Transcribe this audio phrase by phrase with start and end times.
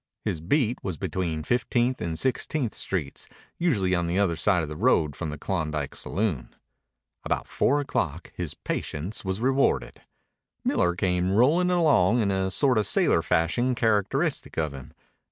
[0.25, 4.75] His beat was between Fifteenth and Sixteenth Streets, usually on the other side of the
[4.75, 6.55] road from the Klondike Saloon.
[7.23, 10.01] About four o'clock his patience was rewarded.
[10.65, 14.91] Miller came rolling along in a sort of sailor fashion characteristic of him.